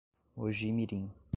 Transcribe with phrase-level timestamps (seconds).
[0.35, 1.05] Mogi Mirim